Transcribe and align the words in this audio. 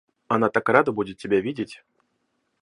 Она 0.27 0.49
так 0.49 0.67
рада 0.67 0.91
будет 0.91 1.17
тебя 1.19 1.41
видеть. 1.41 1.83